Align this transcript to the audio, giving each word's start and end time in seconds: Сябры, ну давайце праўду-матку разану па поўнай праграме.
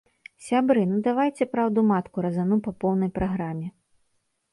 Сябры, 0.43 0.85
ну 0.93 0.95
давайце 1.07 1.45
праўду-матку 1.53 2.23
разану 2.27 2.57
па 2.69 2.73
поўнай 2.85 3.13
праграме. 3.19 3.67